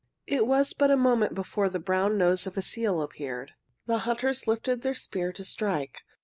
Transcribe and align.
It 0.25 0.47
was 0.47 0.73
but 0.73 0.89
a 0.89 0.97
moment 0.97 1.35
before 1.35 1.69
the 1.69 1.77
brown 1.79 2.17
nose 2.17 2.47
of 2.47 2.57
a 2.57 2.63
seal 2.63 3.03
appeared. 3.03 3.51
The 3.85 3.99
hunters 3.99 4.47
lifted 4.47 4.81
their 4.81 4.95
spears 4.95 5.35
to 5.35 5.43
strike. 5.45 6.01